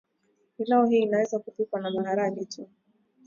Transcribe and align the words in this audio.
Pilau 0.57 0.85
hii 0.87 0.99
inaweza 1.01 1.39
kupikwa 1.39 1.79
na 1.81 1.91
maharagetu 1.91 2.67